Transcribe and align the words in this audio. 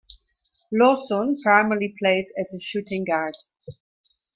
Lawson 0.71 1.37
primarily 1.43 1.93
plays 1.99 2.33
as 2.35 2.55
a 2.55 2.59
shooting 2.59 3.05
guard. 3.05 3.35